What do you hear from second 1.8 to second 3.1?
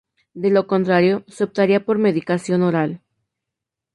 por medicación oral.